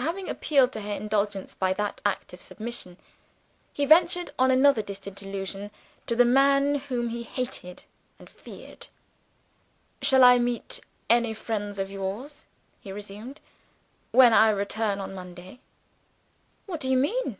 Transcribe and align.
Having 0.00 0.28
appealed 0.28 0.72
to 0.72 0.80
her 0.80 0.92
indulgence 0.92 1.54
by 1.54 1.72
that 1.74 2.00
act 2.04 2.32
of 2.32 2.42
submission, 2.42 2.96
he 3.72 3.84
ventured 3.86 4.32
on 4.36 4.50
another 4.50 4.82
distant 4.82 5.22
allusion 5.22 5.70
to 6.08 6.16
the 6.16 6.24
man 6.24 6.74
whom 6.74 7.10
he 7.10 7.22
hated 7.22 7.84
and 8.18 8.28
feared. 8.28 8.88
"Shall 10.02 10.24
I 10.24 10.40
meet 10.40 10.80
any 11.08 11.32
friends 11.32 11.78
of 11.78 11.92
yours," 11.92 12.44
he 12.80 12.90
resumed, 12.90 13.40
"when 14.10 14.32
I 14.32 14.50
return 14.50 14.98
on 14.98 15.14
Monday?" 15.14 15.60
"What 16.66 16.80
do 16.80 16.90
you 16.90 16.96
mean?" 16.96 17.38